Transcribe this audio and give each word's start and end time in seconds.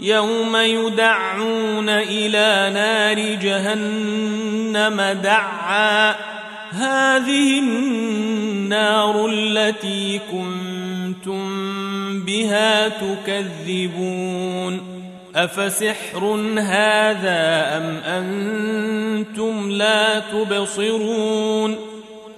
يوم 0.00 0.56
يدعون 0.56 1.88
إلى 1.88 2.70
نار 2.74 3.18
جهنم 3.42 5.18
دعا. 5.22 6.14
هذه 6.70 7.58
النار 7.58 9.28
التي 9.32 10.20
كنتم 10.32 11.46
بها 12.20 12.88
تكذبون. 12.88 14.96
أفسحر 15.36 16.24
هذا 16.58 17.76
أم 17.76 17.96
أنتم 18.04 19.70
لا 19.70 20.18
تبصرون؟ 20.18 21.76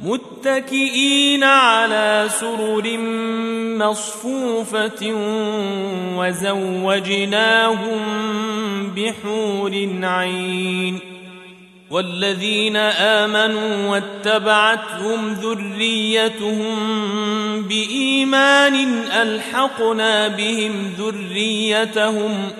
متكئين 0.00 1.44
على 1.44 2.26
سرر 2.40 2.98
مصفوفة 3.78 5.12
وزوجناهم 6.16 8.00
بحور 8.96 9.88
عين 10.02 10.98
والذين 11.90 12.76
آمنوا 12.76 13.90
واتبعتهم 13.90 15.32
ذريتهم 15.32 16.76
بإيمان 17.62 19.04
ألحقنا 19.22 20.28
بهم 20.28 20.92
ذريتهم 20.98 22.50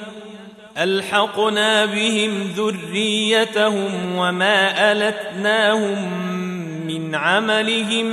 ألحقنا 0.78 1.84
بهم 1.84 2.52
ذريتهم 2.56 4.16
وما 4.16 4.92
ألتناهم 4.92 6.28
من 7.08 7.14
عملهم 7.14 8.06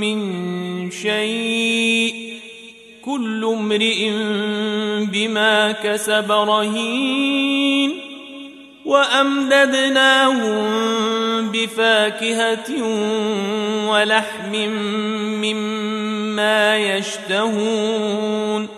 من 0.00 0.90
شيء 0.90 2.40
كل 3.04 3.44
امرئ 3.44 4.10
بما 5.12 5.72
كسب 5.72 6.32
رهين 6.32 8.00
وامددناهم 8.84 10.56
بفاكهه 11.50 12.82
ولحم 13.88 14.52
مما 15.42 16.76
يشتهون 16.78 18.68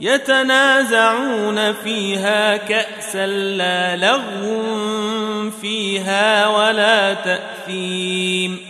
يتنازعون 0.00 1.72
فيها 1.72 2.56
كاسا 2.56 3.26
لا 3.26 3.96
لغو 3.96 5.50
فيها 5.62 6.48
ولا 6.48 7.14
تاثيم 7.14 8.69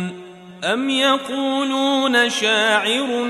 ام 0.63 0.89
يقولون 0.89 2.29
شاعر 2.29 3.25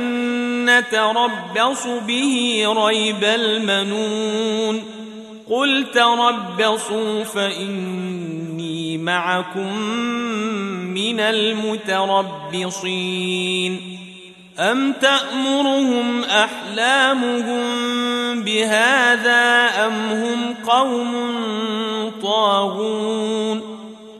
نتربص 0.66 1.88
به 2.08 2.64
ريب 2.78 3.24
المنون 3.24 4.84
قل 5.50 5.86
تربصوا 5.94 7.24
فاني 7.24 8.98
معكم 8.98 9.78
من 10.94 11.20
المتربصين 11.20 12.72
ام 14.60 14.94
تامرهم 14.94 16.24
احلامهم 16.24 17.64
بهذا 18.44 19.70
ام 19.86 19.94
هم 20.12 20.54
قوم 20.68 21.14
طاغون 22.24 23.71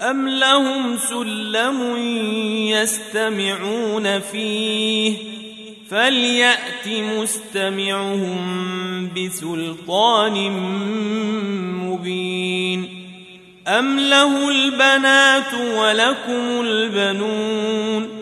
أم 0.00 0.28
لهم 0.28 0.96
سلم 0.96 1.96
يستمعون 2.66 4.20
فيه 4.20 5.16
فليأت 5.90 6.88
مستمعهم 6.88 8.38
بسلطان 9.16 10.50
مبين 11.82 12.88
أم 13.68 14.00
له 14.00 14.48
البنات 14.48 15.54
ولكم 15.54 16.60
البنون 16.60 18.21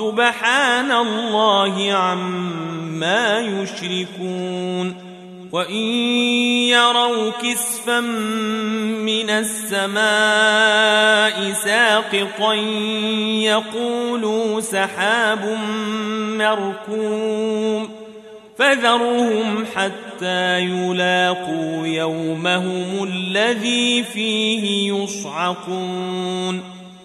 سبحان 0.00 0.92
الله 0.92 1.92
عما 1.92 3.40
يشركون 3.40 4.94
وإن 5.52 5.84
يروا 6.72 7.30
كسفا 7.42 8.00
من 8.00 9.30
السماء 9.30 9.92
ساقطا 11.52 12.54
يقولوا 13.44 14.60
سحاب 14.60 15.58
مركوم 16.38 17.90
فذرهم 18.58 19.66
حتى 19.76 20.60
يلاقوا 20.60 21.86
يومهم 21.86 23.04
الذي 23.04 24.02
فيه 24.02 24.92
يصعقون 24.92 26.79